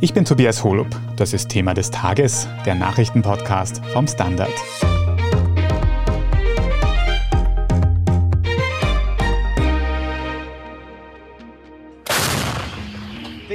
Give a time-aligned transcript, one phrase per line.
[0.00, 0.86] Ich bin Tobias Holub.
[1.16, 4.52] Das ist Thema des Tages, der Nachrichtenpodcast vom Standard.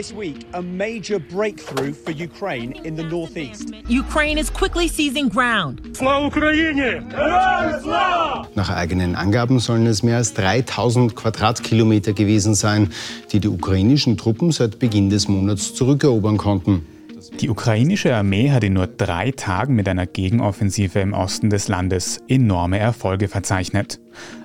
[0.03, 3.71] This week a major breakthrough for Ukraine in the northeast.
[3.87, 5.81] Ukraine is quickly seizing ground.
[8.55, 12.91] Nach eigenen Angaben sollen es mehr als 3000 Quadratkilometer gewesen sein,
[13.31, 16.85] die die ukrainischen Truppen seit Beginn des Monats zurückerobern konnten.
[17.31, 22.21] Die ukrainische Armee hat in nur drei Tagen mit einer Gegenoffensive im Osten des Landes
[22.27, 23.99] enorme Erfolge verzeichnet.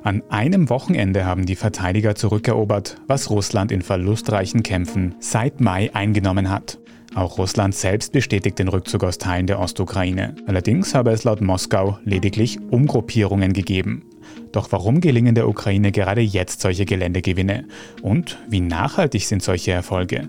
[0.05, 6.51] An einem Wochenende haben die Verteidiger zurückerobert, was Russland in verlustreichen Kämpfen seit Mai eingenommen
[6.51, 6.79] hat.
[7.15, 10.37] Auch Russland selbst bestätigt den Rückzug aus Teilen der Ostukraine.
[10.47, 14.05] Allerdings habe es laut Moskau lediglich Umgruppierungen gegeben.
[14.53, 17.65] Doch warum gelingen der Ukraine gerade jetzt solche Geländegewinne?
[18.03, 20.29] Und wie nachhaltig sind solche Erfolge?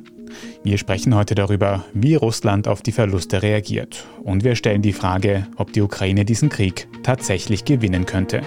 [0.63, 4.07] Wir sprechen heute darüber, wie Russland auf die Verluste reagiert.
[4.23, 8.41] Und wir stellen die Frage, ob die Ukraine diesen Krieg tatsächlich gewinnen könnte.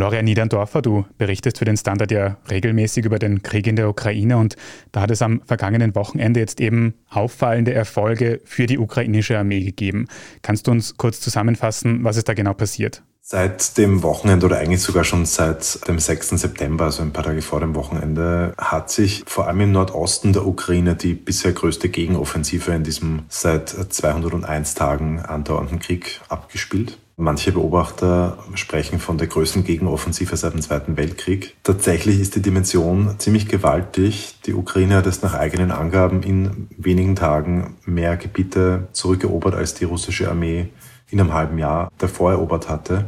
[0.00, 4.38] Florian Niederndorfer, du berichtest für den Standard ja regelmäßig über den Krieg in der Ukraine
[4.38, 4.56] und
[4.92, 10.06] da hat es am vergangenen Wochenende jetzt eben auffallende Erfolge für die ukrainische Armee gegeben.
[10.42, 13.02] Kannst du uns kurz zusammenfassen, was ist da genau passiert?
[13.32, 16.30] Seit dem Wochenende oder eigentlich sogar schon seit dem 6.
[16.30, 20.44] September, also ein paar Tage vor dem Wochenende, hat sich vor allem im Nordosten der
[20.44, 26.98] Ukraine die bisher größte Gegenoffensive in diesem seit 201 Tagen andauernden Krieg abgespielt.
[27.16, 31.54] Manche Beobachter sprechen von der größten Gegenoffensive seit dem Zweiten Weltkrieg.
[31.62, 34.40] Tatsächlich ist die Dimension ziemlich gewaltig.
[34.46, 39.84] Die Ukraine hat es nach eigenen Angaben in wenigen Tagen mehr Gebiete zurückerobert als die
[39.84, 40.70] russische Armee
[41.10, 43.06] in einem halben Jahr davor erobert hatte.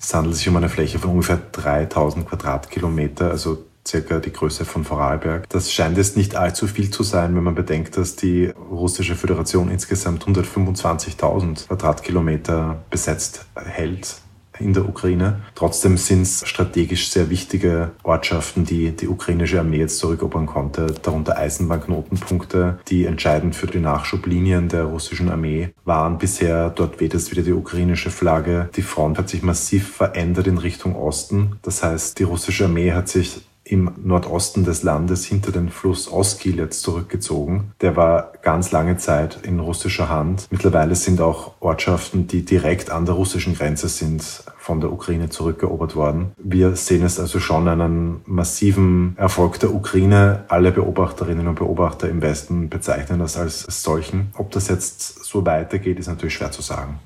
[0.00, 4.84] Es handelt sich um eine Fläche von ungefähr 3000 Quadratkilometer, also circa die Größe von
[4.84, 5.48] Vorarlberg.
[5.48, 9.70] Das scheint jetzt nicht allzu viel zu sein, wenn man bedenkt, dass die russische Föderation
[9.70, 14.20] insgesamt 125.000 Quadratkilometer besetzt hält
[14.60, 15.40] in der Ukraine.
[15.54, 21.36] Trotzdem sind es strategisch sehr wichtige Ortschaften, die die ukrainische Armee jetzt zurückerobern konnte, darunter
[21.36, 26.18] Eisenbahnknotenpunkte, die entscheidend für die Nachschublinien der russischen Armee waren.
[26.18, 28.68] Bisher dort weht es wieder die ukrainische Flagge.
[28.76, 31.56] Die Front hat sich massiv verändert in Richtung Osten.
[31.62, 36.58] Das heißt, die russische Armee hat sich im Nordosten des Landes hinter den Fluss Oskil
[36.58, 37.72] jetzt zurückgezogen.
[37.80, 40.46] Der war ganz lange Zeit in russischer Hand.
[40.50, 45.96] Mittlerweile sind auch Ortschaften, die direkt an der russischen Grenze sind, von der Ukraine zurückerobert
[45.96, 46.32] worden.
[46.36, 50.44] Wir sehen es also schon einen massiven Erfolg der Ukraine.
[50.48, 54.32] Alle Beobachterinnen und Beobachter im Westen bezeichnen das als solchen.
[54.36, 56.98] Ob das jetzt so weitergeht, ist natürlich schwer zu sagen.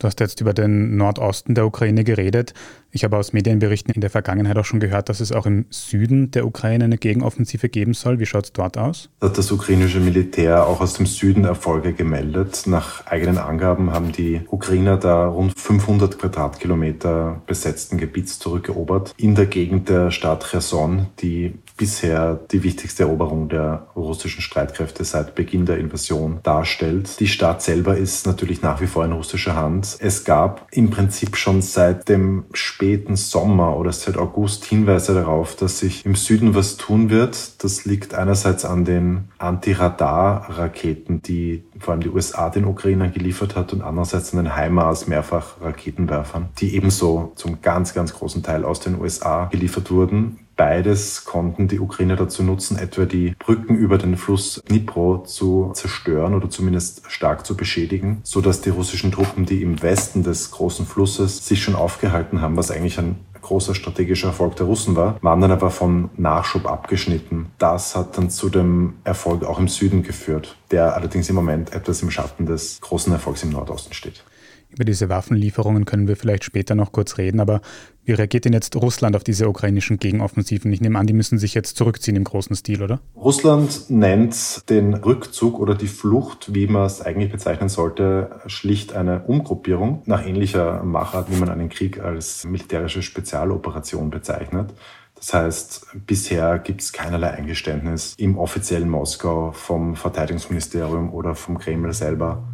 [0.00, 2.54] Du hast jetzt über den Nordosten der Ukraine geredet.
[2.92, 6.30] Ich habe aus Medienberichten in der Vergangenheit auch schon gehört, dass es auch im Süden
[6.30, 8.20] der Ukraine eine Gegenoffensive geben soll.
[8.20, 9.10] Wie schaut es dort aus?
[9.20, 12.62] Hat das ukrainische Militär auch aus dem Süden Erfolge gemeldet.
[12.66, 19.14] Nach eigenen Angaben haben die Ukrainer da rund 500 Quadratkilometer besetzten Gebiets zurückerobert.
[19.16, 25.34] In der Gegend der Stadt Cherson, die bisher die wichtigste Eroberung der russischen Streitkräfte seit
[25.34, 27.18] Beginn der Invasion darstellt.
[27.20, 29.96] Die Stadt selber ist natürlich nach wie vor in russischer Hand.
[30.00, 35.78] Es gab im Prinzip schon seit dem späten Sommer oder seit August Hinweise darauf, dass
[35.78, 37.62] sich im Süden was tun wird.
[37.64, 43.72] Das liegt einerseits an den Anti-Radar-Raketen, die vor allem die USA den Ukrainern geliefert hat
[43.72, 48.80] und andererseits an den HIMARS mehrfach Raketenwerfern, die ebenso zum ganz, ganz großen Teil aus
[48.80, 50.40] den USA geliefert wurden.
[50.58, 56.34] Beides konnten die Ukrainer dazu nutzen, etwa die Brücken über den Fluss Dnipro zu zerstören
[56.34, 60.84] oder zumindest stark zu beschädigen, so dass die russischen Truppen, die im Westen des großen
[60.84, 65.40] Flusses sich schon aufgehalten haben, was eigentlich ein großer strategischer Erfolg der Russen war, waren
[65.40, 67.46] dann aber vom Nachschub abgeschnitten.
[67.58, 72.02] Das hat dann zu dem Erfolg auch im Süden geführt, der allerdings im Moment etwas
[72.02, 74.24] im Schatten des großen Erfolgs im Nordosten steht.
[74.70, 77.62] Über diese Waffenlieferungen können wir vielleicht später noch kurz reden, aber
[78.04, 80.72] wie reagiert denn jetzt Russland auf diese ukrainischen Gegenoffensiven?
[80.72, 83.00] Ich nehme an, die müssen sich jetzt zurückziehen im großen Stil, oder?
[83.16, 89.24] Russland nennt den Rückzug oder die Flucht, wie man es eigentlich bezeichnen sollte, schlicht eine
[89.24, 94.74] Umgruppierung, nach ähnlicher Machart, wie man einen Krieg als militärische Spezialoperation bezeichnet.
[95.14, 101.92] Das heißt, bisher gibt es keinerlei Eingeständnis im offiziellen Moskau vom Verteidigungsministerium oder vom Kreml
[101.92, 102.44] selber,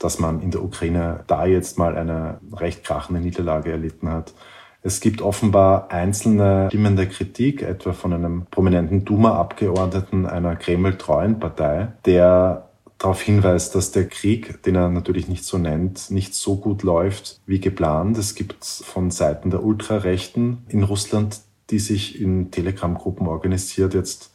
[0.00, 4.32] dass man in der Ukraine da jetzt mal eine recht krachende Niederlage erlitten hat.
[4.82, 11.92] Es gibt offenbar einzelne Stimmen der Kritik, etwa von einem prominenten Duma-Abgeordneten einer Kreml-treuen Partei,
[12.06, 16.82] der darauf hinweist, dass der Krieg, den er natürlich nicht so nennt, nicht so gut
[16.82, 18.16] läuft wie geplant.
[18.16, 24.32] Es gibt von Seiten der Ultrarechten in Russland, die sich in Telegram-Gruppen organisiert, jetzt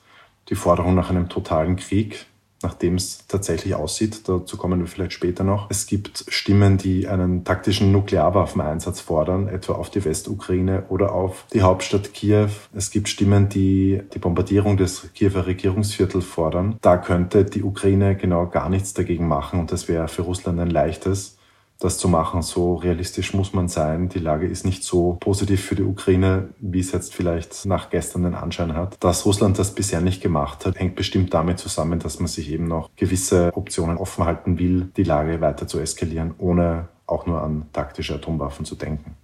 [0.50, 2.28] die Forderung nach einem totalen Krieg,
[2.66, 4.28] nachdem es tatsächlich aussieht.
[4.28, 5.70] Dazu kommen wir vielleicht später noch.
[5.70, 11.62] Es gibt Stimmen, die einen taktischen Nuklearwaffeneinsatz fordern, etwa auf die Westukraine oder auf die
[11.62, 12.50] Hauptstadt Kiew.
[12.74, 16.78] Es gibt Stimmen, die die Bombardierung des Kiewer Regierungsviertels fordern.
[16.82, 20.72] Da könnte die Ukraine genau gar nichts dagegen machen und das wäre für Russland ein
[20.72, 21.35] leichtes
[21.80, 22.42] das zu machen.
[22.42, 24.10] So realistisch muss man sein.
[24.10, 28.24] Die Lage ist nicht so positiv für die Ukraine, wie es jetzt vielleicht nach gestern
[28.24, 28.98] den Anschein hat.
[29.04, 32.68] Dass Russland das bisher nicht gemacht hat, hängt bestimmt damit zusammen, dass man sich eben
[32.68, 37.66] noch gewisse Optionen offen halten will, die Lage weiter zu eskalieren, ohne auch nur an
[37.74, 39.16] taktische Atomwaffen zu denken.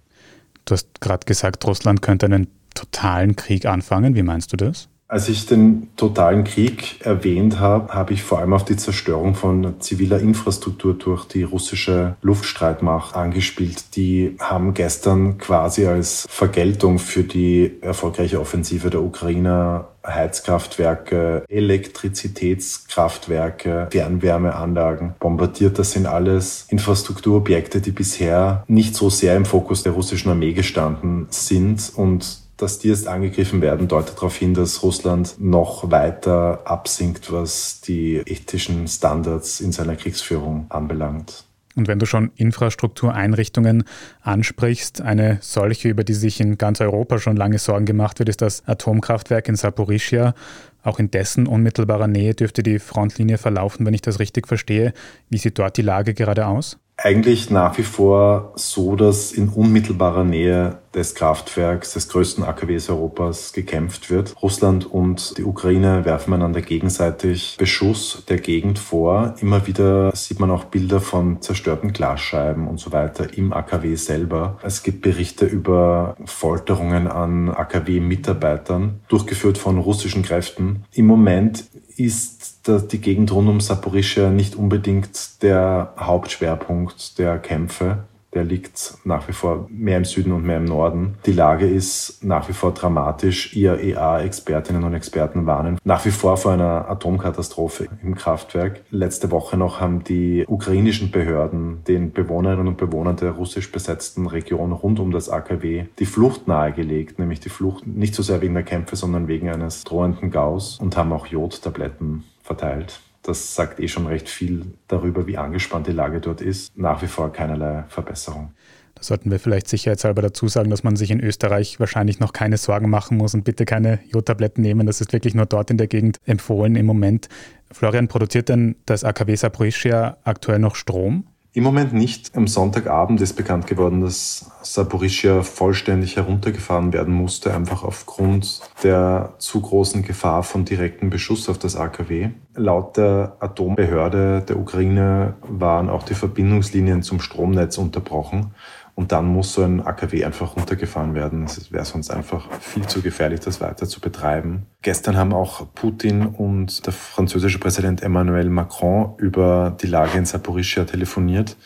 [0.64, 4.14] Du hast gerade gesagt, Russland könnte einen totalen Krieg anfangen.
[4.14, 4.88] Wie meinst du das?
[5.12, 9.78] Als ich den totalen Krieg erwähnt habe, habe ich vor allem auf die Zerstörung von
[9.78, 13.94] ziviler Infrastruktur durch die russische Luftstreitmacht angespielt.
[13.94, 25.14] Die haben gestern quasi als Vergeltung für die erfolgreiche Offensive der Ukrainer Heizkraftwerke, Elektrizitätskraftwerke, Fernwärmeanlagen
[25.20, 25.78] bombardiert.
[25.78, 31.26] Das sind alles Infrastrukturobjekte, die bisher nicht so sehr im Fokus der russischen Armee gestanden
[31.28, 37.32] sind und dass die jetzt angegriffen werden, deutet darauf hin, dass Russland noch weiter absinkt,
[37.32, 41.44] was die ethischen Standards in seiner Kriegsführung anbelangt.
[41.74, 43.84] Und wenn du schon Infrastruktureinrichtungen
[44.20, 48.42] ansprichst, eine solche, über die sich in ganz Europa schon lange Sorgen gemacht wird, ist
[48.42, 50.34] das Atomkraftwerk in Saporischia.
[50.82, 54.92] Auch in dessen unmittelbarer Nähe dürfte die Frontlinie verlaufen, wenn ich das richtig verstehe.
[55.30, 56.78] Wie sieht dort die Lage gerade aus?
[57.02, 63.52] Eigentlich nach wie vor so, dass in unmittelbarer Nähe des Kraftwerks, des größten AKWs Europas,
[63.52, 64.34] gekämpft wird.
[64.42, 69.34] Russland und die Ukraine werfen einander gegenseitig Beschuss der Gegend vor.
[69.40, 74.58] Immer wieder sieht man auch Bilder von zerstörten Glasscheiben und so weiter im AKW selber.
[74.62, 80.84] Es gibt Berichte über Folterungen an AKW-Mitarbeitern, durchgeführt von russischen Kräften.
[80.92, 81.64] Im Moment
[81.96, 88.04] ist die Gegend rund um Saporischia nicht unbedingt der Hauptschwerpunkt der Kämpfe.
[88.34, 91.18] Der liegt nach wie vor mehr im Süden und mehr im Norden.
[91.26, 93.54] Die Lage ist nach wie vor dramatisch.
[93.54, 98.82] IAEA-Expertinnen und Experten warnen nach wie vor vor einer Atomkatastrophe im Kraftwerk.
[98.90, 104.72] Letzte Woche noch haben die ukrainischen Behörden den Bewohnerinnen und Bewohnern der russisch besetzten Region
[104.72, 108.62] rund um das AKW die Flucht nahegelegt, nämlich die Flucht nicht so sehr wegen der
[108.62, 113.00] Kämpfe, sondern wegen eines drohenden Gaus und haben auch Jodtabletten verteilt.
[113.22, 116.76] Das sagt eh schon recht viel darüber, wie angespannt die Lage dort ist.
[116.76, 118.52] Nach wie vor keinerlei Verbesserung.
[118.94, 122.56] Da sollten wir vielleicht sicherheitshalber dazu sagen, dass man sich in Österreich wahrscheinlich noch keine
[122.56, 124.86] Sorgen machen muss und bitte keine Jodtabletten nehmen.
[124.86, 127.28] Das ist wirklich nur dort in der Gegend empfohlen im Moment.
[127.70, 131.26] Florian, produziert denn das AKW Saporischia aktuell noch Strom?
[131.54, 132.34] Im Moment nicht.
[132.34, 139.60] Am Sonntagabend ist bekannt geworden, dass Saporischia vollständig heruntergefahren werden musste, einfach aufgrund der zu
[139.60, 142.30] großen Gefahr von direktem Beschuss auf das AKW.
[142.54, 148.54] Laut der Atombehörde der Ukraine waren auch die Verbindungslinien zum Stromnetz unterbrochen.
[148.94, 151.44] Und dann muss so ein AKW einfach runtergefahren werden.
[151.44, 154.66] Es wäre sonst einfach viel zu gefährlich, das weiter zu betreiben.
[154.82, 160.84] Gestern haben auch Putin und der französische Präsident Emmanuel Macron über die Lage in Saporischia
[160.84, 161.56] telefoniert.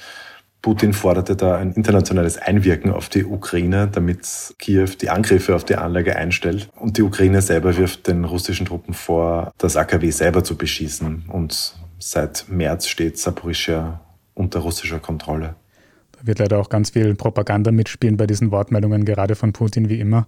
[0.62, 5.76] Putin forderte da ein internationales Einwirken auf die Ukraine, damit Kiew die Angriffe auf die
[5.76, 6.68] Anlage einstellt.
[6.76, 11.26] Und die Ukraine selber wirft den russischen Truppen vor, das AKW selber zu beschießen.
[11.28, 14.00] Und seit März steht Saporischia
[14.34, 15.56] unter russischer Kontrolle
[16.26, 20.26] wird leider auch ganz viel Propaganda mitspielen bei diesen Wortmeldungen, gerade von Putin wie immer.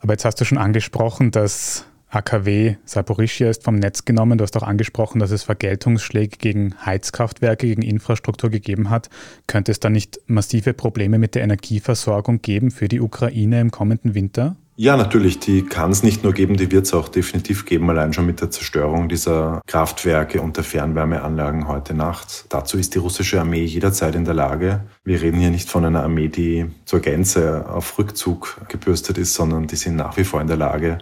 [0.00, 4.38] Aber jetzt hast du schon angesprochen, dass AKW Saporischia ist vom Netz genommen.
[4.38, 9.10] Du hast auch angesprochen, dass es Vergeltungsschläge gegen Heizkraftwerke, gegen Infrastruktur gegeben hat.
[9.46, 14.14] Könnte es da nicht massive Probleme mit der Energieversorgung geben für die Ukraine im kommenden
[14.14, 14.56] Winter?
[14.82, 18.14] Ja, natürlich, die kann es nicht nur geben, die wird es auch definitiv geben, allein
[18.14, 22.46] schon mit der Zerstörung dieser Kraftwerke und der Fernwärmeanlagen heute Nacht.
[22.48, 24.86] Dazu ist die russische Armee jederzeit in der Lage.
[25.04, 29.66] Wir reden hier nicht von einer Armee, die zur Gänze auf Rückzug gebürstet ist, sondern
[29.66, 30.96] die sind nach wie vor in der Lage,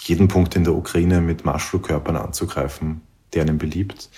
[0.00, 3.00] jeden Punkt in der Ukraine mit Marschflugkörpern anzugreifen,
[3.32, 4.10] der ihnen beliebt.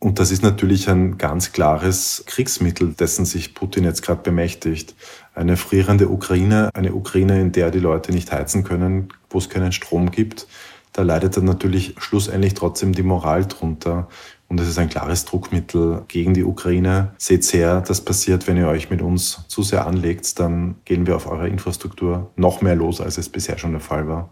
[0.00, 4.94] Und das ist natürlich ein ganz klares Kriegsmittel, dessen sich Putin jetzt gerade bemächtigt.
[5.38, 9.70] Eine frierende Ukraine, eine Ukraine, in der die Leute nicht heizen können, wo es keinen
[9.70, 10.48] Strom gibt,
[10.92, 14.08] da leidet dann natürlich schlussendlich trotzdem die Moral drunter.
[14.48, 17.12] Und es ist ein klares Druckmittel gegen die Ukraine.
[17.18, 21.14] Seht her, das passiert, wenn ihr euch mit uns zu sehr anlegt, dann gehen wir
[21.14, 24.30] auf eure Infrastruktur noch mehr los, als es bisher schon der Fall war.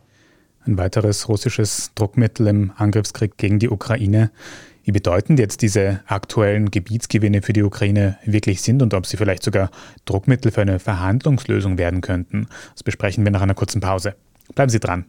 [0.64, 4.32] Ein weiteres russisches Druckmittel im Angriffskrieg gegen die Ukraine
[4.86, 9.42] wie bedeutend jetzt diese aktuellen Gebietsgewinne für die Ukraine wirklich sind und ob sie vielleicht
[9.42, 9.70] sogar
[10.04, 12.46] Druckmittel für eine Verhandlungslösung werden könnten.
[12.72, 14.14] Das besprechen wir nach einer kurzen Pause.
[14.54, 15.06] Bleiben Sie dran.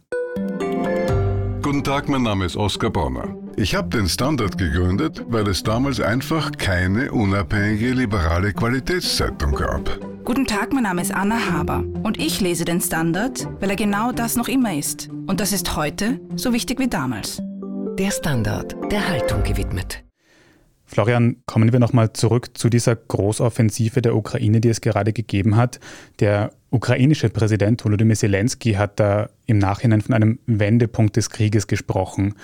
[1.62, 3.36] Guten Tag, mein Name ist Oskar Bonner.
[3.56, 10.00] Ich habe den Standard gegründet, weil es damals einfach keine unabhängige liberale Qualitätszeitung gab.
[10.26, 14.12] Guten Tag, mein Name ist Anna Haber und ich lese den Standard, weil er genau
[14.12, 15.10] das noch immer ist.
[15.28, 17.42] Und das ist heute so wichtig wie damals.
[17.98, 20.04] Der Standard, der Haltung gewidmet.
[20.86, 25.80] Florian, kommen wir nochmal zurück zu dieser Großoffensive der Ukraine, die es gerade gegeben hat.
[26.20, 32.36] Der ukrainische Präsident Volodymyr Zelensky hat da im Nachhinein von einem Wendepunkt des Krieges gesprochen.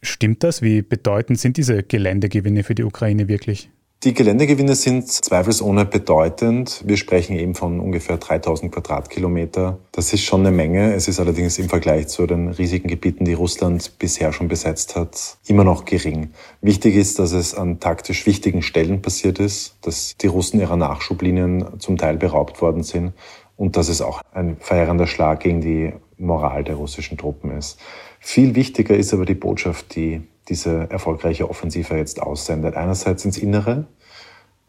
[0.00, 0.62] Stimmt das?
[0.62, 3.68] Wie bedeutend sind diese Geländegewinne für die Ukraine wirklich?
[4.04, 6.82] Die Geländegewinne sind zweifelsohne bedeutend.
[6.86, 9.78] Wir sprechen eben von ungefähr 3000 Quadratkilometer.
[9.90, 10.94] Das ist schon eine Menge.
[10.94, 15.38] Es ist allerdings im Vergleich zu den riesigen Gebieten, die Russland bisher schon besetzt hat,
[15.46, 16.30] immer noch gering.
[16.60, 21.80] Wichtig ist, dass es an taktisch wichtigen Stellen passiert ist, dass die Russen ihrer Nachschublinien
[21.80, 23.14] zum Teil beraubt worden sind
[23.56, 27.78] und dass es auch ein feiernder Schlag gegen die Moral der russischen Truppen ist.
[28.20, 32.76] Viel wichtiger ist aber die Botschaft, die diese erfolgreiche Offensive jetzt aussendet.
[32.76, 33.86] Einerseits ins Innere.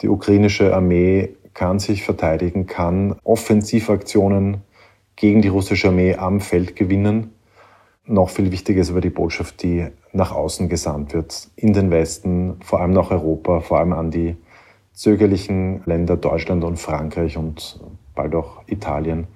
[0.02, 4.62] Die ukrainische Armee kann sich verteidigen, kann Offensivaktionen
[5.16, 7.34] gegen die russische Armee am Feld gewinnen.
[8.06, 12.58] Noch viel wichtiger ist aber die Botschaft, die nach außen gesandt wird, in den Westen,
[12.64, 14.38] vor allem nach Europa, vor allem an die
[14.94, 17.80] zögerlichen Länder Deutschland und Frankreich und
[18.16, 19.28] bald auch Italien.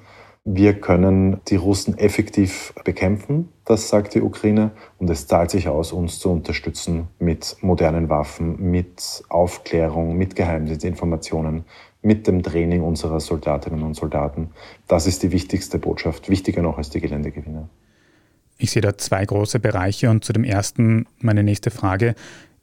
[0.44, 5.92] Wir können die Russen effektiv bekämpfen, das sagt die Ukraine, und es zahlt sich aus,
[5.92, 11.66] uns zu unterstützen mit modernen Waffen, mit Aufklärung, mit Geheimdienstinformationen,
[12.02, 14.50] mit dem Training unserer Soldatinnen und Soldaten.
[14.88, 17.70] Das ist die wichtigste Botschaft, wichtiger noch als die Geländegewinne.
[18.58, 22.16] Ich sehe da zwei große Bereiche und zu dem ersten meine nächste Frage.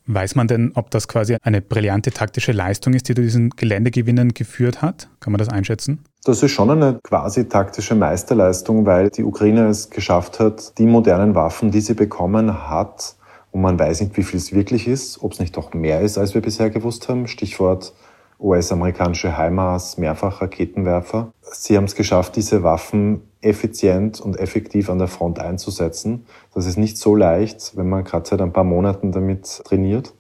[0.06, 4.34] Weiß man denn, ob das quasi eine brillante taktische Leistung ist, die zu diesen Geländegewinnen
[4.34, 5.08] geführt hat?
[5.20, 6.04] Kann man das einschätzen?
[6.28, 11.34] Das ist schon eine quasi taktische Meisterleistung, weil die Ukraine es geschafft hat, die modernen
[11.34, 13.16] Waffen, die sie bekommen hat,
[13.50, 16.18] und man weiß nicht, wie viel es wirklich ist, ob es nicht doch mehr ist,
[16.18, 17.28] als wir bisher gewusst haben.
[17.28, 17.94] Stichwort
[18.38, 21.32] US-amerikanische HIMARS, Mehrfachraketenwerfer.
[21.40, 26.26] Sie haben es geschafft, diese Waffen effizient und effektiv an der Front einzusetzen.
[26.52, 30.12] Das ist nicht so leicht, wenn man gerade seit ein paar Monaten damit trainiert.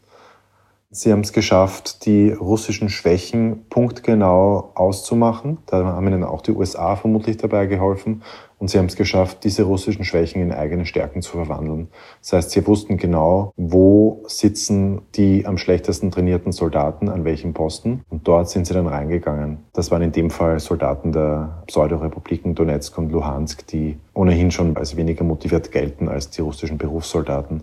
[0.90, 5.58] Sie haben es geschafft, die russischen Schwächen punktgenau auszumachen.
[5.66, 8.22] Da haben ihnen auch die USA vermutlich dabei geholfen.
[8.58, 11.88] Und sie haben es geschafft, diese russischen Schwächen in eigene Stärken zu verwandeln.
[12.22, 18.02] Das heißt, sie wussten genau, wo sitzen die am schlechtesten trainierten Soldaten, an welchem Posten.
[18.08, 19.58] Und dort sind sie dann reingegangen.
[19.74, 24.96] Das waren in dem Fall Soldaten der Pseudorepubliken Donetsk und Luhansk, die ohnehin schon als
[24.96, 27.62] weniger motiviert gelten als die russischen Berufssoldaten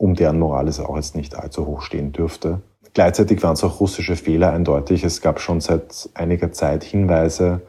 [0.00, 2.62] um deren Moral es auch jetzt nicht allzu hoch stehen dürfte.
[2.94, 5.04] Gleichzeitig waren es auch russische Fehler eindeutig.
[5.04, 7.60] Es gab schon seit einiger Zeit Hinweise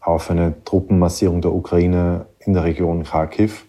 [0.00, 3.66] auf eine Truppenmassierung der Ukraine in der Region Kharkiv.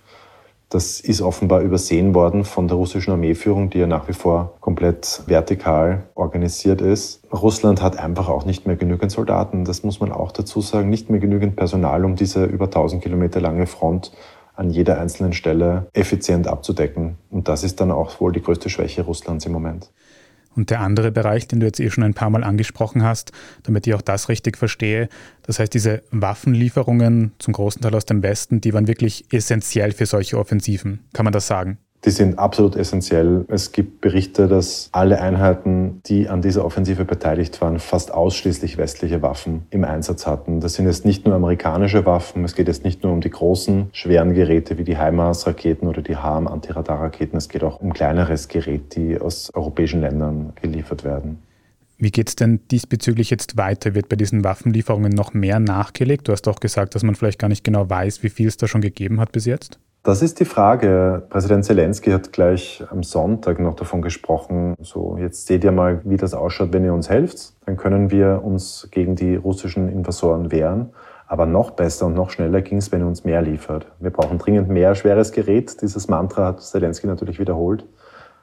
[0.70, 5.24] Das ist offenbar übersehen worden von der russischen Armeeführung, die ja nach wie vor komplett
[5.26, 7.24] vertikal organisiert ist.
[7.34, 11.10] Russland hat einfach auch nicht mehr genügend Soldaten, das muss man auch dazu sagen, nicht
[11.10, 14.14] mehr genügend Personal, um diese über 1000 Kilometer lange Front
[14.56, 17.18] an jeder einzelnen Stelle effizient abzudecken.
[17.30, 19.92] Und das ist dann auch wohl die größte Schwäche Russlands im Moment.
[20.56, 23.32] Und der andere Bereich, den du jetzt eh schon ein paar Mal angesprochen hast,
[23.64, 25.08] damit ich auch das richtig verstehe,
[25.44, 30.06] das heißt, diese Waffenlieferungen zum großen Teil aus dem Westen, die waren wirklich essentiell für
[30.06, 31.06] solche Offensiven.
[31.14, 31.78] Kann man das sagen?
[32.04, 33.46] Die sind absolut essentiell.
[33.48, 39.22] Es gibt Berichte, dass alle Einheiten, die an dieser Offensive beteiligt waren, fast ausschließlich westliche
[39.22, 40.62] Waffen im Einsatz hatten.
[40.62, 43.90] Das sind jetzt nicht nur amerikanische Waffen, es geht jetzt nicht nur um die großen,
[43.92, 49.20] schweren Geräte wie die HIMARS-Raketen oder die HARM-Antiradarraketen, es geht auch um kleineres Gerät, die
[49.20, 51.38] aus europäischen Ländern geliefert werden.
[52.00, 53.94] Wie geht es denn diesbezüglich jetzt weiter?
[53.94, 56.28] Wird bei diesen Waffenlieferungen noch mehr nachgelegt?
[56.28, 58.68] Du hast doch gesagt, dass man vielleicht gar nicht genau weiß, wie viel es da
[58.68, 59.78] schon gegeben hat bis jetzt.
[60.04, 61.22] Das ist die Frage.
[61.30, 66.18] Präsident Zelensky hat gleich am Sonntag noch davon gesprochen, so jetzt seht ihr mal, wie
[66.18, 67.54] das ausschaut, wenn ihr uns helft.
[67.68, 70.90] Dann können wir uns gegen die russischen Invasoren wehren.
[71.28, 73.86] Aber noch besser und noch schneller ging es, wenn ihr uns mehr liefert.
[74.00, 75.80] Wir brauchen dringend mehr schweres Gerät.
[75.84, 77.86] Dieses Mantra hat Zelensky natürlich wiederholt.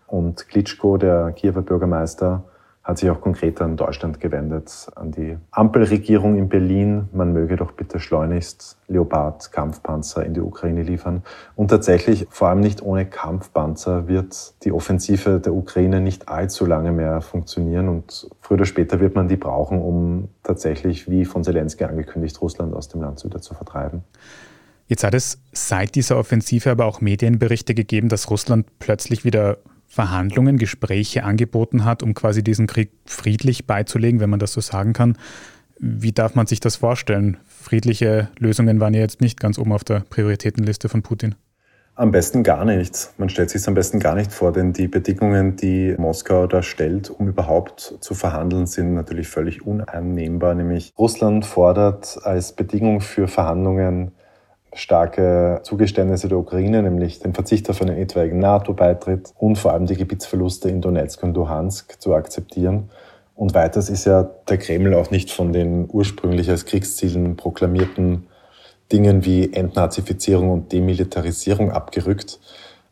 [0.07, 2.45] Und Klitschko, der Kiewer Bürgermeister,
[2.89, 7.07] hat sich auch konkret an Deutschland gewendet, an die Ampelregierung in Berlin.
[7.13, 11.23] Man möge doch bitte schleunigst Leopard-Kampfpanzer in die Ukraine liefern.
[11.55, 16.91] Und tatsächlich, vor allem nicht ohne Kampfpanzer, wird die Offensive der Ukraine nicht allzu lange
[16.93, 17.91] mehr funktionieren.
[17.91, 22.75] Und früher oder später wird man die brauchen, um tatsächlich, wie von Zelensky angekündigt, Russland
[22.75, 24.03] aus dem Land wieder zu vertreiben.
[24.87, 30.59] Jetzt hat es seit dieser Offensive aber auch Medienberichte gegeben, dass Russland plötzlich wieder Verhandlungen,
[30.59, 35.17] Gespräche angeboten hat, um quasi diesen Krieg friedlich beizulegen, wenn man das so sagen kann.
[35.81, 37.39] Wie darf man sich das vorstellen?
[37.47, 41.35] Friedliche Lösungen waren ja jetzt nicht ganz oben auf der Prioritätenliste von Putin.
[41.95, 43.11] Am besten gar nicht.
[43.17, 46.63] Man stellt sich es am besten gar nicht vor, denn die Bedingungen, die Moskau da
[46.63, 50.55] stellt, um überhaupt zu verhandeln, sind natürlich völlig unannehmbar.
[50.55, 54.13] Nämlich Russland fordert als Bedingung für Verhandlungen
[54.73, 59.97] starke Zugeständnisse der Ukraine, nämlich den Verzicht auf einen etwaigen NATO-Beitritt und vor allem die
[59.97, 62.91] Gebietsverluste in Donetsk und Luhansk zu akzeptieren.
[63.35, 68.27] Und weiters ist ja der Kreml auch nicht von den ursprünglich als Kriegszielen proklamierten
[68.91, 72.41] Dingen wie Entnazifizierung und Demilitarisierung abgerückt.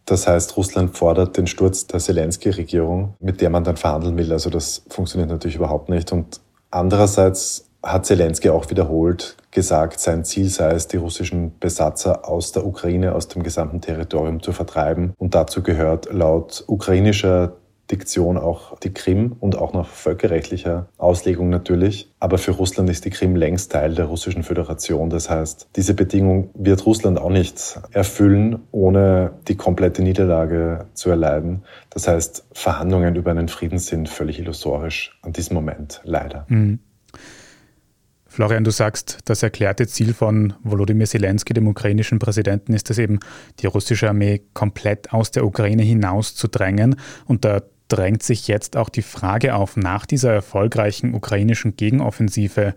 [0.04, 4.32] Das heißt, Russland fordert den Sturz der Zelensky-Regierung, mit der man dann verhandeln will.
[4.32, 6.12] Also das funktioniert natürlich überhaupt nicht.
[6.12, 6.40] Und
[6.70, 12.66] andererseits hat Zelensky auch wiederholt gesagt, sein Ziel sei es, die russischen Besatzer aus der
[12.66, 15.14] Ukraine, aus dem gesamten Territorium zu vertreiben.
[15.18, 17.56] Und dazu gehört laut ukrainischer
[17.90, 22.12] Diktion auch die Krim und auch nach völkerrechtlicher Auslegung natürlich.
[22.18, 25.08] Aber für Russland ist die Krim längst Teil der russischen Föderation.
[25.08, 31.62] Das heißt, diese Bedingung wird Russland auch nicht erfüllen, ohne die komplette Niederlage zu erleiden.
[31.90, 36.46] Das heißt, Verhandlungen über einen Frieden sind völlig illusorisch an diesem Moment, leider.
[36.48, 36.80] Mhm.
[38.36, 43.18] Florian, du sagst, das erklärte Ziel von Volodymyr Zelensky, dem ukrainischen Präsidenten, ist es eben,
[43.60, 46.96] die russische Armee komplett aus der Ukraine hinaus zu drängen.
[47.24, 52.74] Und da drängt sich jetzt auch die Frage auf, nach dieser erfolgreichen ukrainischen Gegenoffensive,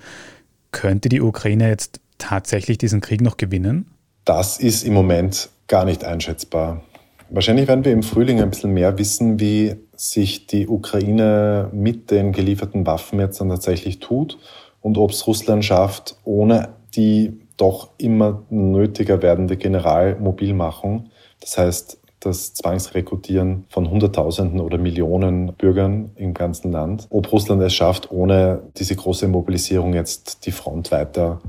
[0.71, 3.91] könnte die Ukraine jetzt tatsächlich diesen Krieg noch gewinnen?
[4.23, 6.83] Das ist im Moment gar nicht einschätzbar.
[7.31, 12.31] Wahrscheinlich werden wir im Frühling ein bisschen mehr wissen, wie sich die Ukraine mit den
[12.31, 14.37] gelieferten Waffen jetzt dann tatsächlich tut
[14.81, 21.09] und ob es Russland schafft, ohne die doch immer nötiger werdende Generalmobilmachung,
[21.41, 27.07] das heißt das Zwangsrekrutieren von Hunderttausenden oder Millionen Bürgern im ganzen Land.
[27.09, 31.39] Ob Russland es schafft, ohne diese große Mobilisierung jetzt die Front weiter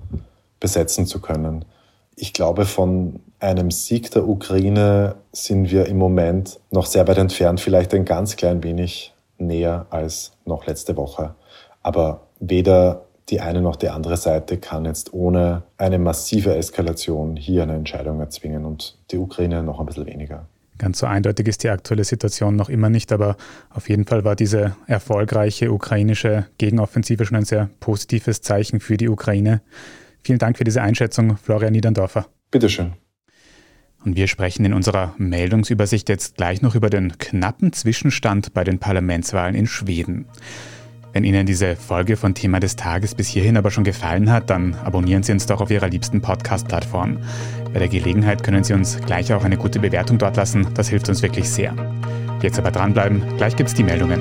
[0.60, 1.64] besetzen zu können.
[2.14, 7.60] Ich glaube, von einem Sieg der Ukraine sind wir im Moment noch sehr weit entfernt,
[7.60, 11.34] vielleicht ein ganz klein wenig näher als noch letzte Woche.
[11.82, 17.62] Aber weder die eine noch die andere Seite kann jetzt ohne eine massive Eskalation hier
[17.62, 20.46] eine Entscheidung erzwingen und die Ukraine noch ein bisschen weniger.
[20.78, 23.36] Ganz so eindeutig ist die aktuelle Situation noch immer nicht, aber
[23.68, 29.10] auf jeden Fall war diese erfolgreiche ukrainische Gegenoffensive schon ein sehr positives Zeichen für die
[29.10, 29.60] Ukraine.
[30.24, 32.26] Vielen Dank für diese Einschätzung, Florian Niederndorfer.
[32.50, 32.94] Bitteschön.
[34.02, 38.78] Und wir sprechen in unserer Meldungsübersicht jetzt gleich noch über den knappen Zwischenstand bei den
[38.78, 40.26] Parlamentswahlen in Schweden.
[41.12, 44.74] Wenn Ihnen diese Folge von Thema des Tages bis hierhin aber schon gefallen hat, dann
[44.84, 47.18] abonnieren Sie uns doch auf Ihrer liebsten Podcast-Plattform.
[47.72, 51.08] Bei der Gelegenheit können Sie uns gleich auch eine gute Bewertung dort lassen, das hilft
[51.08, 51.74] uns wirklich sehr.
[52.42, 54.20] Jetzt aber dranbleiben, gleich gibt's die Meldungen.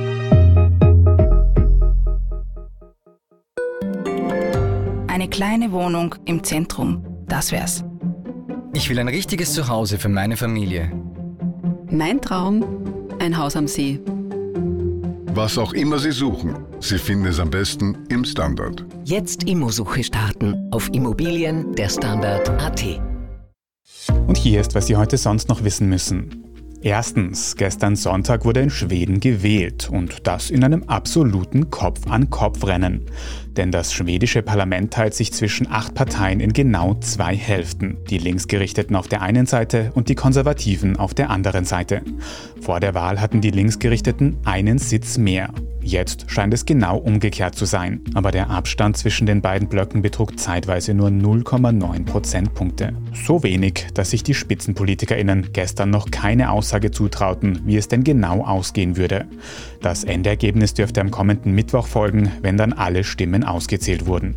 [5.08, 7.84] Eine kleine Wohnung im Zentrum, das wär's.
[8.74, 10.92] Ich will ein richtiges Zuhause für meine Familie.
[11.92, 12.66] Mein Traum,
[13.20, 14.00] ein Haus am See
[15.36, 18.86] was auch immer Sie suchen, Sie finden es am besten im Standard.
[19.06, 22.84] Jetzt Immosuche starten auf Immobilien der Standard.at.
[24.28, 26.44] Und hier ist, was Sie heute sonst noch wissen müssen.
[26.82, 33.06] Erstens, gestern Sonntag wurde in Schweden gewählt und das in einem absoluten Kopf-an-Kopf-Rennen.
[33.60, 37.98] Denn das schwedische Parlament teilt sich zwischen acht Parteien in genau zwei Hälften.
[38.10, 42.02] Die Linksgerichteten auf der einen Seite und die Konservativen auf der anderen Seite.
[42.62, 45.50] Vor der Wahl hatten die Linksgerichteten einen Sitz mehr.
[45.82, 50.38] Jetzt scheint es genau umgekehrt zu sein, aber der Abstand zwischen den beiden Blöcken betrug
[50.38, 52.94] zeitweise nur 0,9 Prozentpunkte.
[53.14, 58.44] So wenig, dass sich die Spitzenpolitikerinnen gestern noch keine Aussage zutrauten, wie es denn genau
[58.44, 59.26] ausgehen würde.
[59.82, 64.36] Das Endergebnis dürfte am kommenden Mittwoch folgen, wenn dann alle Stimmen ausgezählt wurden.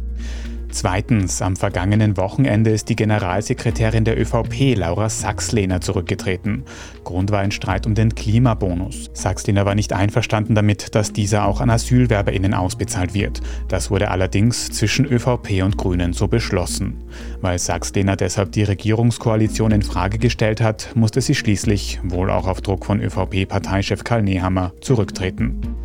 [0.73, 6.65] Zweitens, am vergangenen Wochenende ist die Generalsekretärin der ÖVP, Laura Sachslehner, zurückgetreten.
[7.05, 9.11] Grund war ein Streit um den Klimabonus.
[9.13, 13.43] Sachslehner war nicht einverstanden damit, dass dieser auch an AsylwerberInnen ausbezahlt wird.
[13.69, 17.05] Das wurde allerdings zwischen ÖVP und Grünen so beschlossen.
[17.43, 22.63] Weil Sachslehner deshalb die Regierungskoalition in Frage gestellt hat, musste sie schließlich, wohl auch auf
[22.63, 25.82] Druck von ÖVP-Parteichef Karl Nehammer, zurücktreten.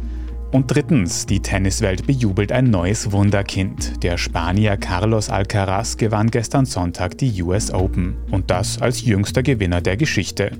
[0.50, 4.02] Und drittens, die Tenniswelt bejubelt ein neues Wunderkind.
[4.02, 8.16] Der Spanier Carlos Alcaraz gewann gestern Sonntag die US Open.
[8.32, 10.52] Und das als jüngster Gewinner der Geschichte.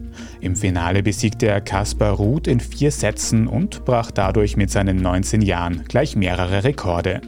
[0.42, 5.42] Im Finale besiegte er Kaspar Ruth in vier Sätzen und brach dadurch mit seinen 19
[5.42, 7.22] Jahren gleich mehrere Rekorde.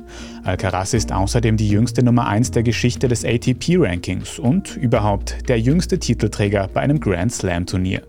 [0.43, 5.97] Alcaraz ist außerdem die jüngste Nummer 1 der Geschichte des ATP-Rankings und überhaupt der jüngste
[5.97, 8.01] Titelträger bei einem Grand Slam-Turnier.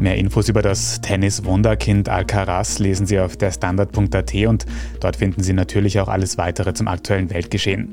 [0.00, 4.64] Mehr Infos über das Tennis-Wunderkind Alcaraz lesen Sie auf der Standard.at und
[5.00, 7.88] dort finden Sie natürlich auch alles weitere zum aktuellen Weltgeschehen.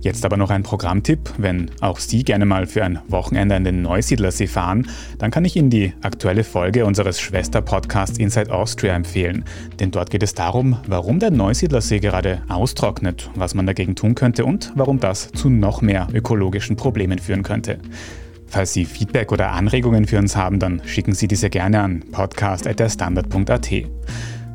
[0.00, 1.30] Jetzt aber noch ein Programmtipp.
[1.38, 5.54] Wenn auch Sie gerne mal für ein Wochenende an den Neusiedlersee fahren, dann kann ich
[5.54, 9.44] Ihnen die aktuelle Folge unseres Schwester-Podcasts Inside Austria empfehlen.
[9.78, 14.44] Denn dort geht es darum, warum der Neusiedlersee gerade austrocknet, was man dagegen tun könnte
[14.44, 17.78] und warum das zu noch mehr ökologischen Problemen führen könnte.
[18.48, 23.70] Falls Sie Feedback oder Anregungen für uns haben, dann schicken Sie diese gerne an podcast.derstandard.at.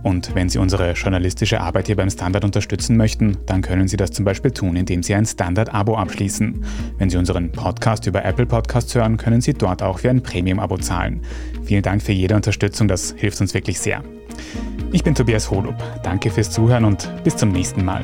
[0.03, 4.11] Und wenn Sie unsere journalistische Arbeit hier beim Standard unterstützen möchten, dann können Sie das
[4.11, 6.65] zum Beispiel tun, indem Sie ein Standard-Abo abschließen.
[6.97, 10.77] Wenn Sie unseren Podcast über Apple Podcasts hören, können Sie dort auch für ein Premium-Abo
[10.77, 11.21] zahlen.
[11.63, 14.03] Vielen Dank für jede Unterstützung, das hilft uns wirklich sehr.
[14.91, 15.75] Ich bin Tobias Holub.
[16.03, 18.03] Danke fürs Zuhören und bis zum nächsten Mal.